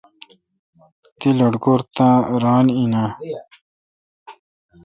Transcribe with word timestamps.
تی 1.19 1.29
لٹکور 1.39 1.79
ران 2.43 2.65
این 2.77 2.93
آں؟ 3.01 3.11